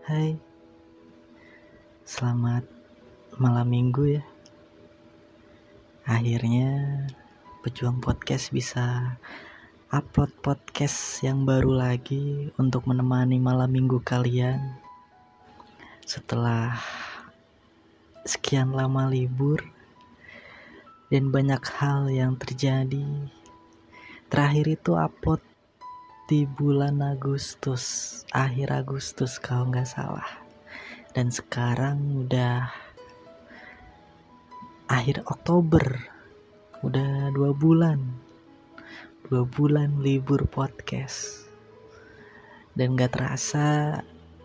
[0.00, 0.32] Hai,
[2.08, 2.64] selamat
[3.36, 4.24] malam minggu ya.
[6.08, 7.04] Akhirnya
[7.60, 9.20] pejuang podcast bisa
[9.92, 14.80] upload podcast yang baru lagi untuk menemani malam minggu kalian.
[16.08, 16.80] Setelah
[18.24, 19.60] sekian lama libur
[21.12, 23.04] dan banyak hal yang terjadi.
[24.32, 25.44] Terakhir itu upload
[26.30, 30.30] di bulan Agustus, akhir Agustus kalau nggak salah.
[31.10, 32.70] Dan sekarang udah
[34.86, 35.82] akhir Oktober,
[36.86, 37.98] udah dua bulan,
[39.26, 41.50] dua bulan libur podcast.
[42.78, 43.98] Dan nggak terasa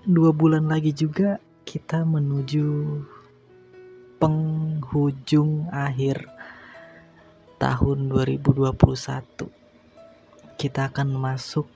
[0.10, 1.38] dua bulan lagi juga
[1.70, 2.66] kita menuju
[4.18, 6.26] penghujung akhir
[7.62, 9.65] tahun 2021
[10.56, 11.68] kita akan masuk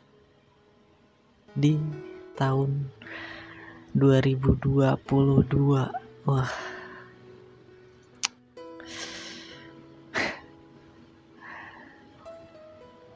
[1.52, 1.76] di
[2.40, 2.88] tahun
[3.92, 5.04] 2022
[6.24, 6.52] wah.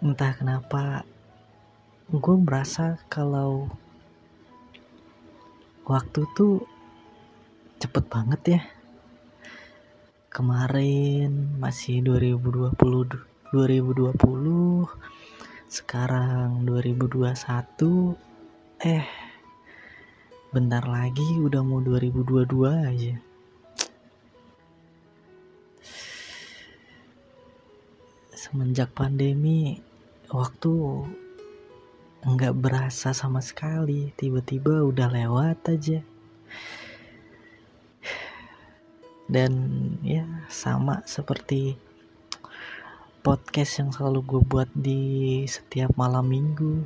[0.03, 1.07] Entah kenapa
[2.11, 3.71] gue merasa kalau
[5.87, 6.67] waktu tuh
[7.79, 8.61] cepet banget ya.
[10.27, 12.75] Kemarin masih 2020
[13.55, 15.12] 2020
[15.73, 17.33] sekarang 2021
[18.85, 19.09] eh
[20.53, 22.45] bentar lagi udah mau 2022
[22.93, 23.17] aja.
[28.37, 29.81] Semenjak pandemi
[30.29, 30.73] waktu
[32.21, 34.13] nggak berasa sama sekali.
[34.13, 36.05] Tiba-tiba udah lewat aja.
[39.25, 39.51] Dan
[40.05, 41.92] ya sama seperti
[43.23, 46.83] podcast yang selalu gue buat di setiap malam minggu.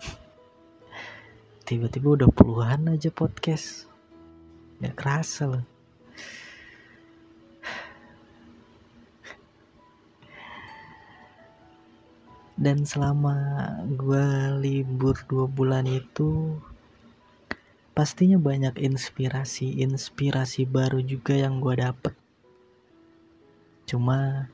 [1.68, 3.84] Tiba-tiba udah puluhan aja podcast.
[4.80, 5.60] Gak kerasa loh.
[12.64, 13.36] Dan selama
[13.92, 16.56] gue libur dua bulan itu
[17.92, 22.21] pastinya banyak inspirasi inspirasi baru juga yang gue dapet
[23.92, 24.48] Cuma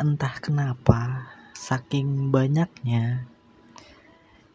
[0.00, 3.28] entah kenapa saking banyaknya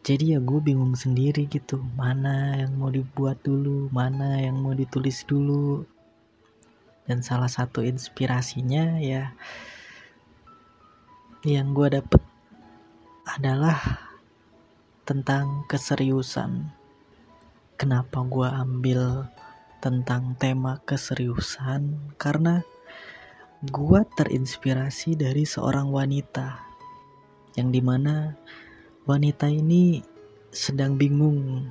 [0.00, 1.76] jadi ya gue bingung sendiri gitu.
[1.94, 5.84] Mana yang mau dibuat dulu mana yang mau ditulis dulu.
[7.04, 9.36] Dan salah satu inspirasinya ya
[11.44, 12.22] yang gue dapet
[13.28, 13.78] adalah
[15.04, 16.72] tentang keseriusan.
[17.76, 19.28] Kenapa gue ambil
[19.84, 22.16] tentang tema keseriusan?
[22.16, 22.64] Karena
[23.68, 26.64] gua terinspirasi dari seorang wanita
[27.60, 28.32] yang di mana
[29.04, 30.00] wanita ini
[30.48, 31.68] sedang bingung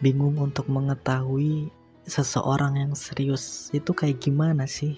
[0.00, 1.68] bingung untuk mengetahui
[2.08, 4.96] seseorang yang serius itu kayak gimana sih.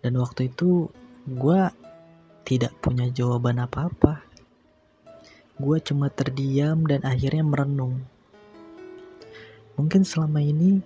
[0.00, 0.88] Dan waktu itu
[1.28, 1.68] gua
[2.48, 4.24] tidak punya jawaban apa-apa.
[5.60, 8.00] Gua cuma terdiam dan akhirnya merenung.
[9.76, 10.80] Mungkin selama ini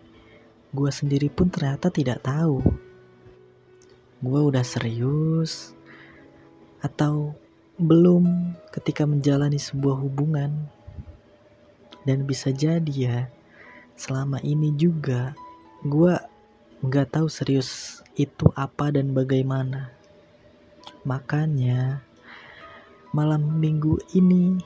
[0.75, 2.59] gua sendiri pun ternyata tidak tahu
[4.19, 5.71] gue udah serius
[6.83, 7.39] atau
[7.79, 10.67] belum ketika menjalani sebuah hubungan.
[12.03, 13.19] Dan bisa jadi ya
[13.95, 15.39] selama ini juga
[15.87, 16.15] gue
[16.83, 19.95] nggak tahu serius itu apa dan bagaimana.
[21.07, 22.03] Makanya
[23.15, 24.59] malam minggu ini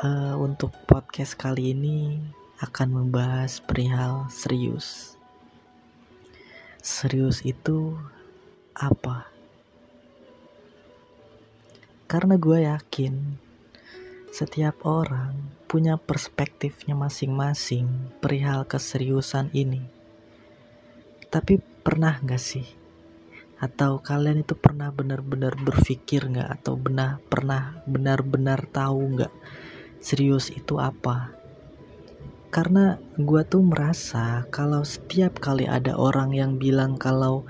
[0.00, 2.18] uh, untuk podcast kali ini
[2.64, 5.18] akan membahas perihal serius
[6.82, 7.94] serius itu
[8.74, 9.30] apa?
[12.10, 13.38] Karena gue yakin
[14.34, 15.30] setiap orang
[15.70, 17.86] punya perspektifnya masing-masing
[18.18, 19.86] perihal keseriusan ini.
[21.30, 22.66] Tapi pernah gak sih?
[23.62, 26.50] Atau kalian itu pernah benar-benar berpikir gak?
[26.60, 29.32] Atau benar pernah benar-benar tahu gak
[30.02, 31.30] serius itu apa?
[32.52, 37.48] Karena gue tuh merasa kalau setiap kali ada orang yang bilang kalau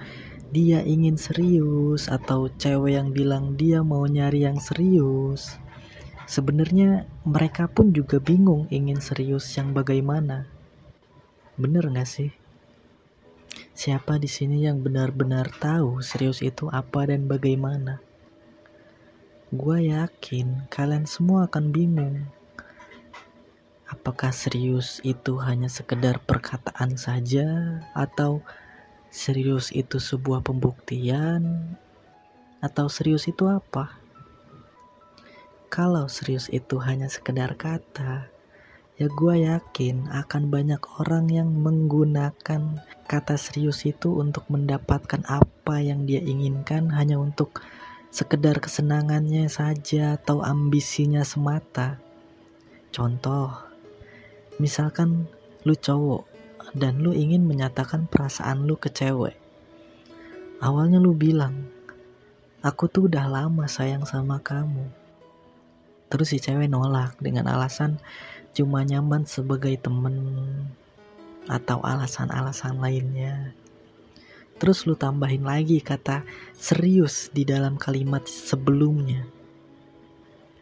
[0.55, 5.59] dia ingin serius atau cewek yang bilang dia mau nyari yang serius
[6.33, 10.49] sebenarnya mereka pun juga bingung ingin serius yang bagaimana.
[11.61, 12.33] Bener gak sih?
[13.77, 18.01] Siapa di sini yang benar-benar tahu serius itu apa dan bagaimana?
[19.53, 22.25] Gue yakin kalian semua akan bingung
[23.93, 27.45] apakah serius itu hanya sekedar perkataan saja
[27.93, 28.41] atau
[29.13, 31.77] serius itu sebuah pembuktian
[32.65, 34.01] atau serius itu apa?
[35.69, 38.29] Kalau serius itu hanya sekedar kata,
[38.97, 46.09] ya gue yakin akan banyak orang yang menggunakan kata serius itu untuk mendapatkan apa yang
[46.09, 47.61] dia inginkan hanya untuk
[48.13, 51.97] sekedar kesenangannya saja atau ambisinya semata.
[52.93, 53.72] Contoh,
[54.57, 55.29] misalkan
[55.63, 56.27] lu cowok
[56.73, 59.37] dan lu ingin menyatakan perasaan lu ke cewek.
[60.63, 61.69] Awalnya lu bilang,
[62.65, 64.89] aku tuh udah lama sayang sama kamu.
[66.09, 68.01] Terus si cewek nolak dengan alasan
[68.53, 70.17] cuma nyaman sebagai temen
[71.49, 73.57] atau alasan-alasan lainnya.
[74.61, 76.23] Terus lu tambahin lagi kata
[76.55, 79.27] serius di dalam kalimat sebelumnya.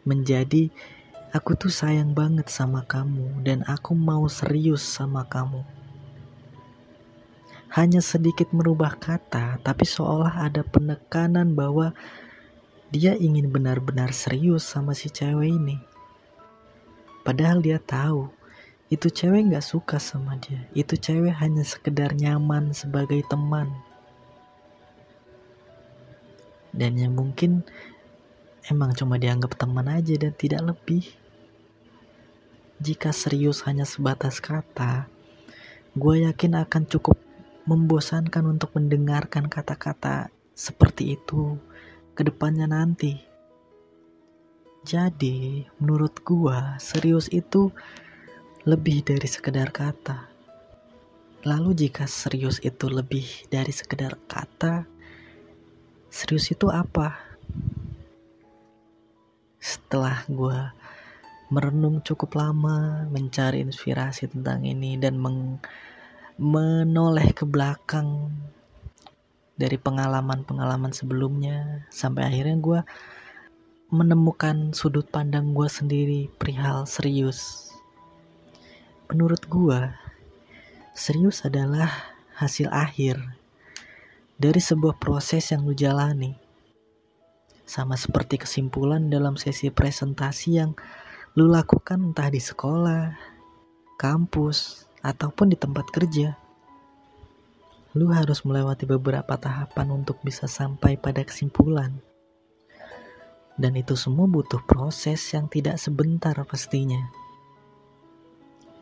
[0.07, 0.73] Menjadi
[1.31, 5.63] aku tuh sayang banget sama kamu dan aku mau serius sama kamu.
[7.71, 11.95] Hanya sedikit merubah kata, tapi seolah ada penekanan bahwa
[12.91, 15.79] dia ingin benar-benar serius sama si cewek ini.
[17.23, 18.27] Padahal dia tahu
[18.91, 20.67] itu cewek gak suka sama dia.
[20.75, 23.71] Itu cewek hanya sekedar nyaman sebagai teman.
[26.75, 27.63] Dan yang mungkin
[28.67, 31.20] emang cuma dianggap teman aja dan tidak lebih.
[32.81, 35.05] Jika serius hanya sebatas kata,
[35.93, 37.13] gue yakin akan cukup
[37.69, 41.61] membosankan untuk mendengarkan kata-kata seperti itu
[42.17, 43.21] ke depannya nanti.
[44.81, 47.69] Jadi, menurut gua, serius itu
[48.65, 50.25] lebih dari sekedar kata.
[51.45, 54.89] Lalu jika serius itu lebih dari sekedar kata,
[56.09, 57.13] serius itu apa?
[59.61, 60.80] Setelah gua
[61.51, 65.59] merenung cukup lama, mencari inspirasi tentang ini dan meng
[66.39, 68.31] menoleh ke belakang
[69.59, 72.79] dari pengalaman-pengalaman sebelumnya sampai akhirnya gue
[73.91, 77.69] menemukan sudut pandang gue sendiri perihal serius.
[79.11, 79.91] Menurut gue,
[80.95, 81.91] serius adalah
[82.39, 83.19] hasil akhir
[84.39, 86.33] dari sebuah proses yang lu jalani.
[87.67, 90.71] Sama seperti kesimpulan dalam sesi presentasi yang
[91.31, 93.15] lu lakukan entah di sekolah,
[93.95, 96.35] kampus, ataupun di tempat kerja.
[97.95, 101.95] Lu harus melewati beberapa tahapan untuk bisa sampai pada kesimpulan.
[103.55, 106.99] Dan itu semua butuh proses yang tidak sebentar pastinya.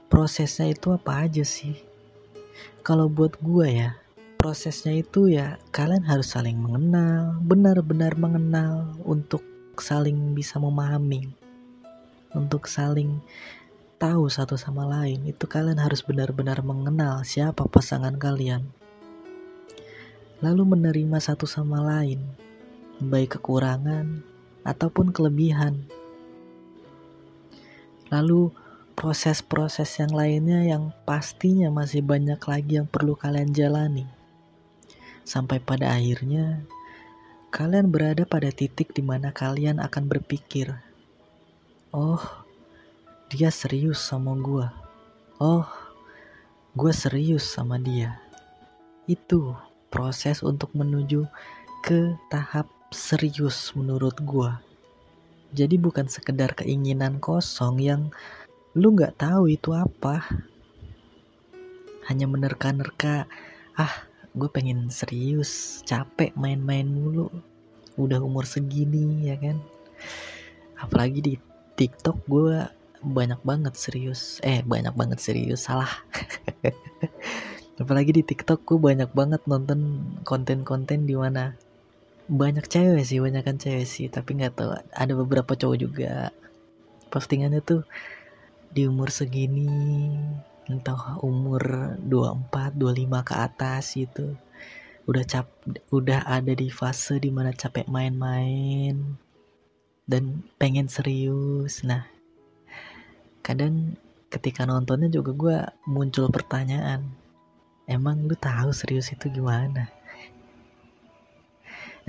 [0.10, 1.78] Prosesnya itu apa aja sih?
[2.82, 3.94] Kalau buat gue ya,
[4.42, 9.46] prosesnya itu ya kalian harus saling mengenal, benar-benar mengenal untuk
[9.78, 11.39] saling bisa memahami.
[12.30, 13.26] Untuk saling
[13.98, 18.70] tahu satu sama lain, itu kalian harus benar-benar mengenal siapa pasangan kalian.
[20.40, 22.22] Lalu menerima satu sama lain,
[23.02, 24.22] baik kekurangan
[24.62, 25.90] ataupun kelebihan.
[28.14, 28.54] Lalu
[28.94, 34.06] proses-proses yang lainnya yang pastinya masih banyak lagi yang perlu kalian jalani.
[35.26, 36.62] Sampai pada akhirnya
[37.50, 40.89] kalian berada pada titik di mana kalian akan berpikir,
[41.90, 42.22] "Oh,
[43.34, 44.74] dia serius sama gua.
[45.42, 45.66] Oh,
[46.78, 48.22] gue serius sama dia."
[49.10, 49.58] Itu
[49.90, 51.26] proses untuk menuju
[51.82, 54.52] ke tahap serius menurut gue.
[55.50, 58.14] Jadi bukan sekedar keinginan kosong yang
[58.78, 60.22] lu nggak tahu itu apa.
[62.06, 63.26] Hanya menerka-nerka,
[63.74, 63.94] ah
[64.38, 67.34] gue pengen serius, capek main-main mulu.
[67.98, 69.58] Udah umur segini ya kan.
[70.78, 71.34] Apalagi di
[71.80, 72.68] TikTok gue
[73.00, 74.44] banyak banget serius.
[74.44, 75.88] Eh banyak banget serius, salah.
[77.80, 81.56] Apalagi di TikTok gue banyak banget nonton konten-konten di mana
[82.30, 86.30] banyak cewek sih banyak kan cewek sih tapi nggak tahu ada beberapa cowok juga
[87.10, 87.82] postingannya tuh
[88.70, 89.66] di umur segini
[90.70, 94.38] entah umur 24 25 ke atas gitu
[95.10, 95.50] udah cap
[95.90, 99.18] udah ada di fase di mana capek main-main
[100.10, 101.86] dan pengen serius.
[101.86, 102.10] Nah
[103.46, 103.94] kadang
[104.34, 107.06] ketika nontonnya juga gue muncul pertanyaan
[107.86, 109.90] emang lu tahu serius itu gimana?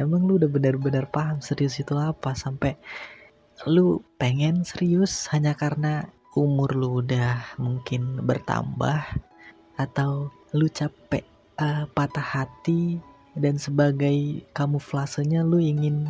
[0.00, 2.32] Emang lu udah benar-benar paham serius itu apa?
[2.32, 2.80] Sampai
[3.68, 9.02] lu pengen serius hanya karena umur lu udah mungkin bertambah
[9.76, 11.26] atau lu capek
[11.60, 12.96] uh, patah hati
[13.36, 16.08] dan sebagai kamuflasenya lu ingin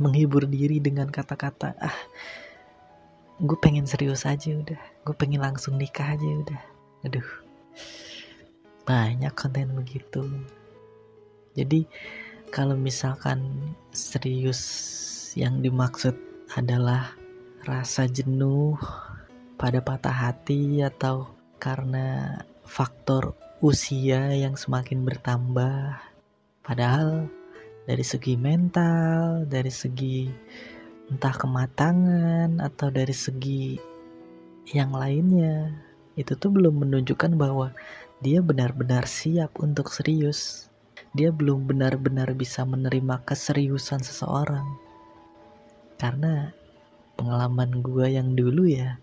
[0.00, 1.98] menghibur diri dengan kata-kata ah
[3.40, 6.62] gue pengen serius aja udah gue pengen langsung nikah aja udah
[7.04, 7.28] aduh
[8.88, 10.24] banyak konten begitu
[11.54, 11.84] jadi
[12.50, 13.46] kalau misalkan
[13.94, 14.60] serius
[15.38, 16.18] yang dimaksud
[16.58, 17.14] adalah
[17.62, 18.74] rasa jenuh
[19.60, 21.30] pada patah hati atau
[21.60, 26.00] karena faktor usia yang semakin bertambah.
[26.64, 27.28] Padahal
[27.90, 30.30] dari segi mental, dari segi
[31.10, 33.74] entah kematangan atau dari segi
[34.70, 35.74] yang lainnya,
[36.14, 37.74] itu tuh belum menunjukkan bahwa
[38.22, 40.70] dia benar-benar siap untuk serius.
[41.18, 44.70] Dia belum benar-benar bisa menerima keseriusan seseorang.
[45.98, 46.54] Karena
[47.18, 49.02] pengalaman gue yang dulu ya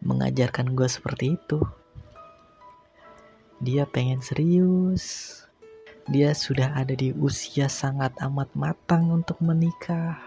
[0.00, 1.60] mengajarkan gue seperti itu.
[3.60, 5.43] Dia pengen serius.
[6.04, 10.20] Dia sudah ada di usia sangat amat matang untuk menikah.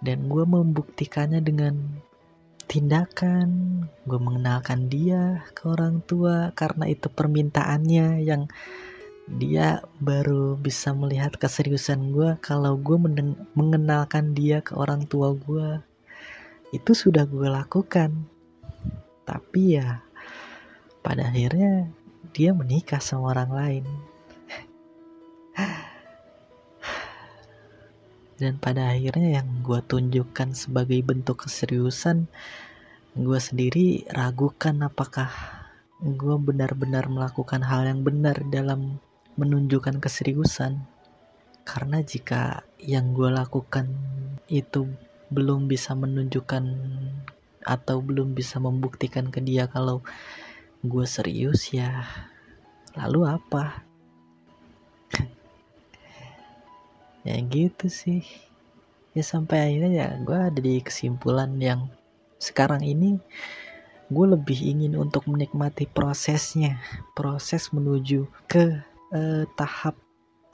[0.00, 1.76] Dan gue membuktikannya dengan
[2.64, 3.48] tindakan.
[4.08, 8.48] Gue mengenalkan dia ke orang tua karena itu permintaannya yang
[9.26, 12.96] dia baru bisa melihat keseriusan gue kalau gue
[13.52, 15.84] mengenalkan dia ke orang tua gue.
[16.72, 18.16] Itu sudah gue lakukan.
[19.28, 20.00] Tapi ya
[21.04, 21.92] pada akhirnya
[22.32, 24.15] dia menikah sama orang lain.
[28.36, 32.28] Dan pada akhirnya yang gue tunjukkan sebagai bentuk keseriusan,
[33.16, 35.32] gue sendiri ragukan apakah
[36.04, 39.00] gue benar-benar melakukan hal yang benar dalam
[39.40, 40.84] menunjukkan keseriusan.
[41.64, 43.88] Karena jika yang gue lakukan
[44.52, 44.84] itu
[45.32, 46.64] belum bisa menunjukkan
[47.66, 49.98] atau belum bisa membuktikan ke dia kalau
[50.86, 52.06] gue serius ya
[52.94, 53.82] lalu apa
[57.26, 58.22] ya gitu sih.
[59.16, 61.90] Ya sampai akhirnya ya gue ada di kesimpulan yang
[62.38, 63.18] sekarang ini
[64.06, 66.78] gue lebih ingin untuk menikmati prosesnya.
[67.18, 68.78] Proses menuju ke
[69.10, 69.98] eh, tahap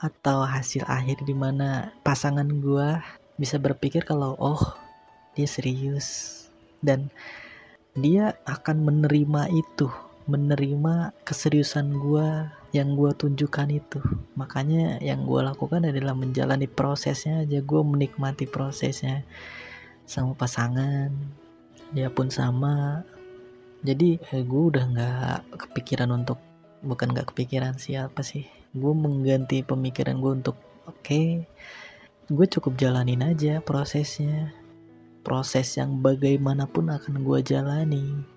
[0.01, 2.99] atau hasil akhir di mana pasangan gue
[3.37, 4.73] bisa berpikir kalau oh
[5.37, 6.41] dia serius.
[6.81, 7.13] Dan
[7.93, 9.87] dia akan menerima itu
[10.23, 12.27] menerima keseriusan gue
[12.71, 13.99] yang gue tunjukkan itu.
[14.39, 17.59] Makanya yang gue lakukan adalah menjalani prosesnya aja.
[17.59, 19.27] Gue menikmati prosesnya
[20.07, 21.11] sama pasangan
[21.91, 23.03] dia pun sama.
[23.83, 26.39] Jadi eh, gue udah nggak kepikiran untuk
[26.81, 28.47] bukan nggak kepikiran siapa sih.
[28.71, 31.43] Gue mengganti pemikiran gue untuk oke okay,
[32.31, 34.55] gue cukup jalanin aja prosesnya.
[35.23, 38.32] Proses yang bagaimanapun akan gue jalani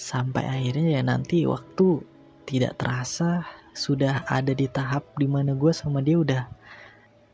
[0.00, 2.00] sampai akhirnya ya nanti waktu
[2.48, 3.44] tidak terasa
[3.76, 6.48] sudah ada di tahap di mana gue sama dia udah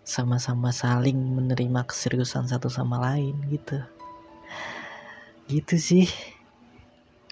[0.03, 3.79] sama-sama saling menerima keseriusan satu sama lain gitu.
[5.47, 6.07] Gitu sih.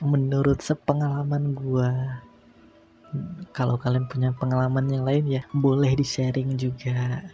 [0.03, 1.91] Menurut sepengalaman gue
[3.55, 7.27] kalau kalian punya pengalaman yang lain ya boleh di sharing juga.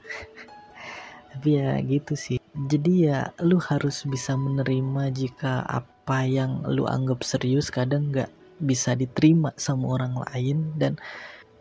[1.37, 2.40] Tapi ya gitu sih.
[2.52, 8.34] Jadi ya lu harus bisa menerima jika apa apa yang lu anggap serius kadang nggak
[8.58, 10.98] bisa diterima sama orang lain dan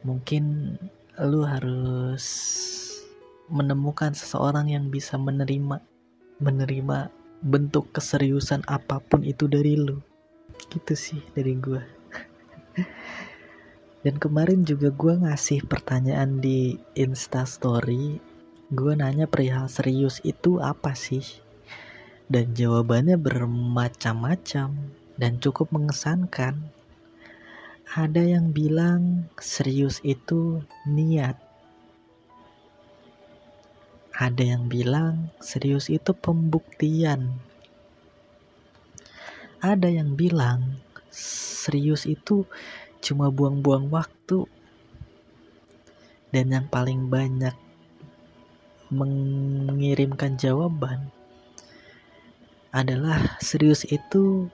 [0.02, 0.74] mungkin
[1.22, 2.26] lu harus
[3.46, 5.86] menemukan seseorang yang bisa menerima
[6.42, 7.14] menerima
[7.46, 10.02] bentuk keseriusan apa pun itu dari lu.
[10.66, 11.86] Gitu sih dari gue
[14.10, 18.18] dan kemarin juga gue ngasih pertanyaan di insta story
[18.74, 21.22] gue nanya perihal serius itu apa sih
[22.30, 24.70] dan jawabannya bermacam-macam
[25.18, 26.62] dan cukup mengesankan.
[27.90, 31.34] Ada yang bilang serius itu niat.
[34.14, 37.34] Ada yang bilang serius itu pembuktian.
[39.66, 42.46] Ada yang bilang serius itu
[43.02, 44.46] cuma buang-buang waktu.
[46.30, 47.58] Dan yang paling banyak
[48.94, 51.10] mengirimkan jawaban
[52.70, 54.46] adalah serius itu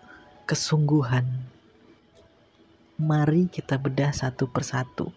[0.48, 1.28] kesungguhan.
[2.96, 5.12] Mari kita bedah satu persatu.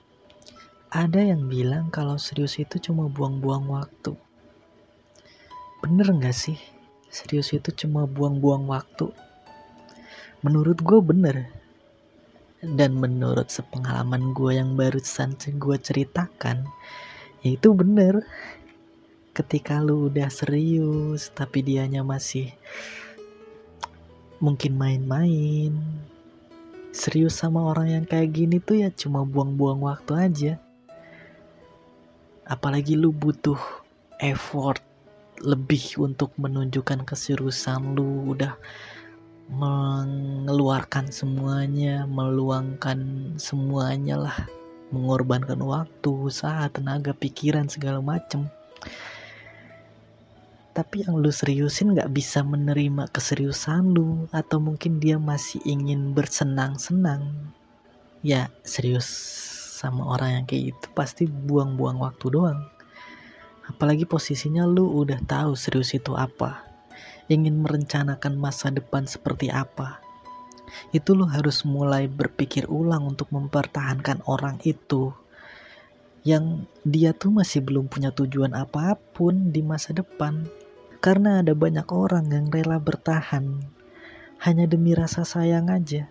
[0.90, 4.18] Ada yang bilang kalau serius itu cuma buang-buang waktu.
[5.78, 6.58] Bener gak sih?
[7.06, 9.14] Serius itu cuma buang-buang waktu.
[10.42, 11.54] Menurut gue bener.
[12.58, 16.66] Dan menurut sepengalaman gue yang barusan gue ceritakan,
[17.46, 18.26] ya itu bener
[19.38, 22.50] ketika lu udah serius tapi dianya masih
[24.42, 25.78] mungkin main-main
[26.98, 30.52] serius sama orang yang kayak gini tuh ya cuma buang-buang waktu aja.
[32.42, 33.60] Apalagi lu butuh
[34.18, 34.82] effort
[35.38, 38.58] lebih untuk menunjukkan keseriusan lu udah
[39.48, 44.38] mengeluarkan semuanya meluangkan semuanya lah
[44.92, 48.44] mengorbankan waktu usaha tenaga pikiran segala macem
[50.78, 57.34] tapi yang lu seriusin gak bisa menerima keseriusan lu atau mungkin dia masih ingin bersenang-senang?
[58.22, 59.10] Ya serius
[59.74, 62.62] sama orang yang kayak gitu pasti buang-buang waktu doang.
[63.66, 66.62] Apalagi posisinya lu udah tahu serius itu apa.
[67.26, 69.98] Ingin merencanakan masa depan seperti apa.
[70.94, 75.10] Itu lu harus mulai berpikir ulang untuk mempertahankan orang itu.
[76.22, 80.46] Yang dia tuh masih belum punya tujuan apa pun di masa depan.
[80.98, 83.62] Karena ada banyak orang yang rela bertahan
[84.42, 86.10] hanya demi rasa sayang aja.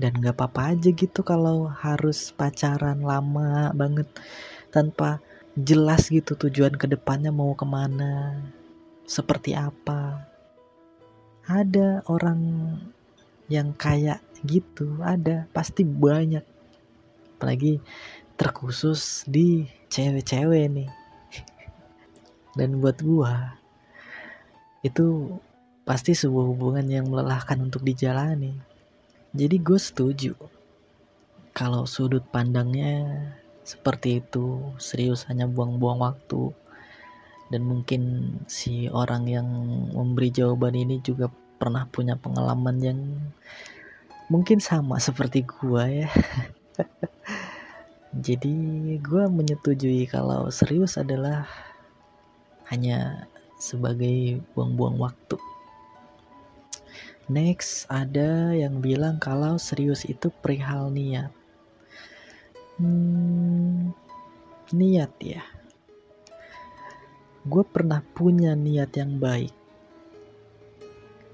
[0.00, 4.08] Dan gak apa-apa aja gitu kalau harus pacaran lama banget
[4.72, 5.20] tanpa
[5.52, 8.40] jelas gitu tujuan ke depannya mau ke mana,
[9.04, 10.24] seperti apa.
[11.44, 12.40] Ada orang
[13.52, 16.48] yang kayak gitu, ada pasti banyak.
[17.36, 17.76] Apalagi
[18.40, 20.99] terkhusus di cewek-cewek nih
[22.58, 23.60] dan buat gua
[24.80, 25.36] itu
[25.84, 28.56] pasti sebuah hubungan yang melelahkan untuk dijalani.
[29.30, 30.34] Jadi gue setuju
[31.50, 33.04] kalau sudut pandangnya
[33.66, 36.54] seperti itu serius hanya buang-buang waktu.
[37.50, 38.02] Dan mungkin
[38.46, 39.46] si orang yang
[39.90, 41.26] memberi jawaban ini juga
[41.58, 43.00] pernah punya pengalaman yang
[44.30, 46.08] mungkin sama seperti gua ya.
[48.26, 48.54] Jadi
[48.98, 51.46] gue menyetujui kalau serius adalah
[52.70, 53.28] hanya
[53.60, 55.36] sebagai buang-buang waktu.
[57.30, 61.30] Next ada yang bilang kalau serius itu perihal niat.
[62.80, 63.94] Hmm,
[64.74, 65.44] niat ya.
[67.46, 69.54] Gue pernah punya niat yang baik.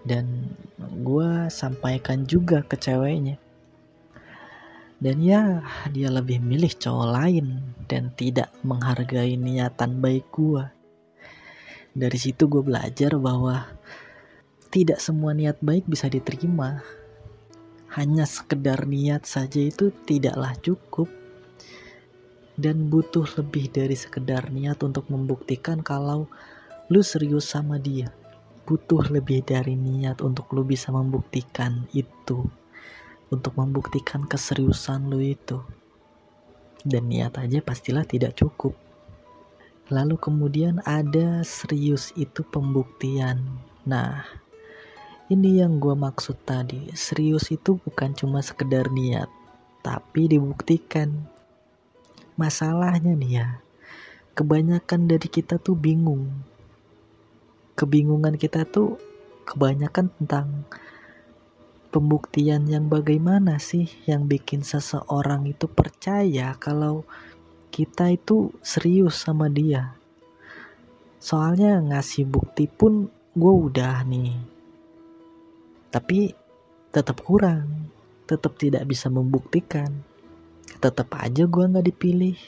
[0.05, 3.40] Dan gue sampaikan juga ke ceweknya
[4.96, 5.61] dan ya,
[5.92, 10.64] dia lebih milih cowok lain dan tidak menghargai niatan baik gue.
[11.97, 13.73] Dari situ gue belajar bahwa
[14.69, 16.85] tidak semua niat baik bisa diterima.
[17.97, 21.09] Hanya sekedar niat saja itu tidaklah cukup.
[22.53, 26.29] Dan butuh lebih dari sekedar niat untuk membuktikan kalau
[26.93, 28.13] lu serius sama dia.
[28.69, 32.45] Butuh lebih dari niat untuk lu bisa membuktikan itu
[33.33, 35.65] untuk membuktikan keseriusan lu itu.
[36.85, 38.86] Dan niat aja pastilah tidak cukup.
[39.87, 43.38] Lalu kemudian ada serius itu pembuktian.
[43.87, 44.27] Nah,
[45.31, 46.90] ini yang gue maksud tadi.
[46.99, 49.31] Serius itu bukan cuma sekedar niat,
[49.87, 51.31] tapi dibuktikan.
[52.35, 53.49] Masalahnya nih ya,
[54.35, 56.35] kebanyakan dari kita tuh bingung.
[57.79, 58.99] Kebingungan kita tuh
[59.46, 60.66] kebanyakan tentang
[61.94, 67.07] pembuktian yang bagaimana sih yang bikin seseorang itu percaya kalau
[67.71, 69.97] kita itu serius sama dia.
[71.21, 74.37] Soalnya ngasih bukti pun gue udah nih.
[75.91, 76.33] Tapi
[76.95, 77.93] tetap kurang,
[78.25, 79.93] tetap tidak bisa membuktikan.
[80.81, 82.39] Tetap aja gue nggak dipilih.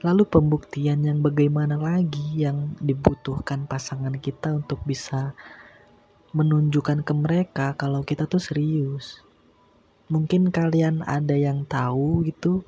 [0.00, 5.36] Lalu pembuktian yang bagaimana lagi yang dibutuhkan pasangan kita untuk bisa
[6.32, 9.20] menunjukkan ke mereka kalau kita tuh serius.
[10.08, 12.64] Mungkin kalian ada yang tahu gitu.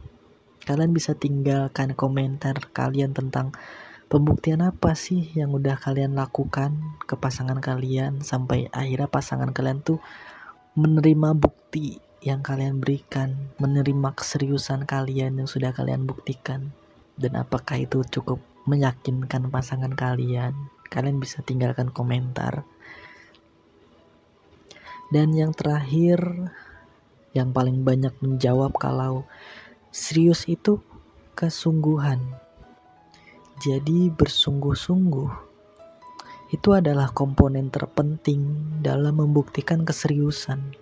[0.63, 3.51] Kalian bisa tinggalkan komentar kalian tentang
[4.07, 9.99] pembuktian apa sih yang udah kalian lakukan ke pasangan kalian sampai akhirnya pasangan kalian tuh
[10.79, 16.71] menerima bukti yang kalian berikan, menerima keseriusan kalian yang sudah kalian buktikan.
[17.19, 20.55] Dan apakah itu cukup meyakinkan pasangan kalian?
[20.87, 22.63] Kalian bisa tinggalkan komentar.
[25.11, 26.23] Dan yang terakhir,
[27.35, 29.27] yang paling banyak menjawab kalau
[29.93, 30.81] serius itu
[31.37, 32.17] kesungguhan.
[33.61, 35.31] Jadi bersungguh-sungguh
[36.53, 40.73] itu adalah komponen terpenting dalam membuktikan keseriusan.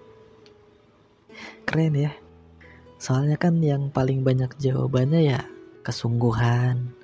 [1.66, 2.14] Keren ya.
[3.02, 5.40] Soalnya kan yang paling banyak jawabannya ya
[5.82, 6.94] kesungguhan,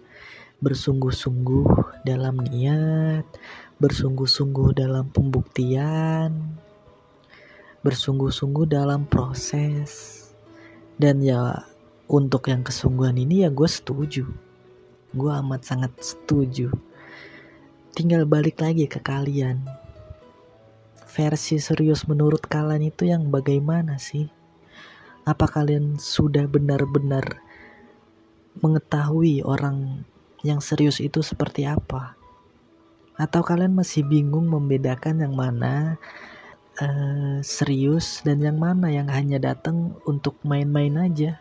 [0.62, 1.66] bersungguh-sungguh
[2.06, 3.26] dalam niat,
[3.82, 6.54] bersungguh-sungguh dalam pembuktian,
[7.82, 10.22] bersungguh-sungguh dalam proses
[11.00, 11.64] dan ya
[12.06, 14.24] untuk yang kesungguhan ini ya gue setuju.
[15.10, 16.70] Gue amat sangat setuju.
[17.96, 19.66] Tinggal balik lagi ke kalian.
[21.08, 24.28] Versi serius menurut kalian itu yang bagaimana sih?
[25.24, 27.40] Apa kalian sudah benar-benar
[28.60, 30.06] mengetahui orang
[30.44, 32.14] yang serius itu seperti apa?
[33.16, 35.96] Atau kalian masih bingung membedakan yang mana
[36.76, 41.40] uh, serius dan yang mana yang hanya datang untuk main-main aja.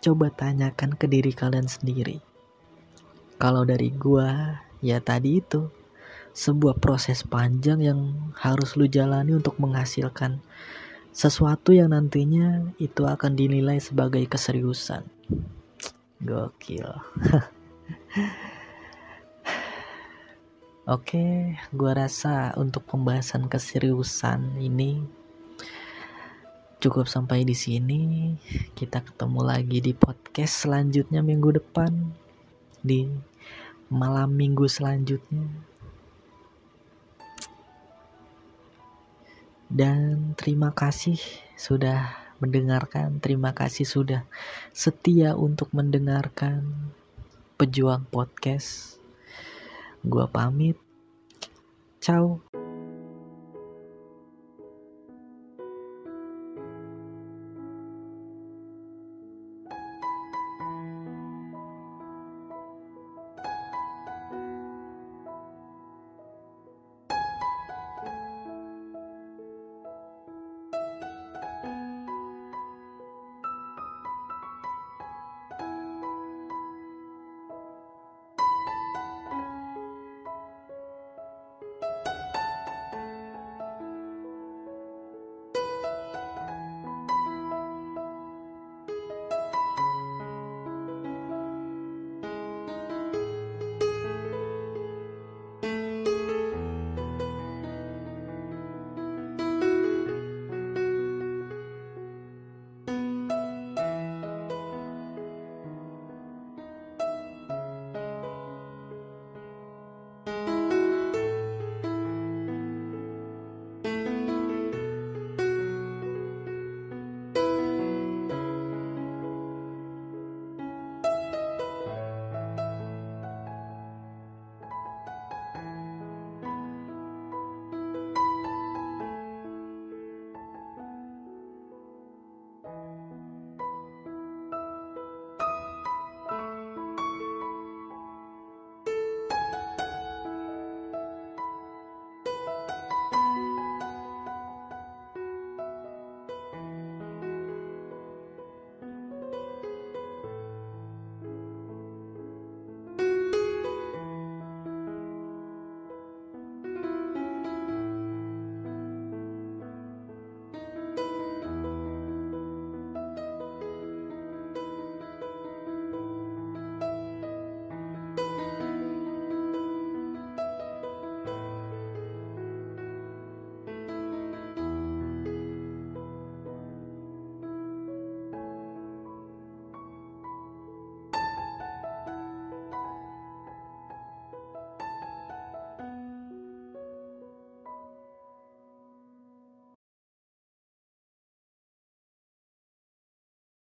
[0.00, 2.24] Coba tanyakan ke diri kalian sendiri.
[3.36, 5.68] Kalau dari gua, Ya tadi itu,
[6.32, 10.40] sebuah proses panjang yang harus lu jalani untuk menghasilkan
[11.12, 15.04] sesuatu yang nantinya itu akan dinilai sebagai keseriusan.
[16.24, 16.88] Gokil.
[20.96, 25.19] Oke, gua rasa untuk pembahasan keseriusan ini
[26.80, 28.32] cukup sampai di sini.
[28.72, 31.92] Kita ketemu lagi di podcast selanjutnya minggu depan
[32.80, 33.04] di
[33.92, 35.44] malam minggu selanjutnya.
[39.70, 41.20] Dan terima kasih
[41.54, 43.20] sudah mendengarkan.
[43.20, 44.24] Terima kasih sudah
[44.72, 46.64] setia untuk mendengarkan
[47.60, 48.96] Pejuang Podcast.
[50.00, 50.80] Gua pamit.
[52.00, 52.49] Ciao.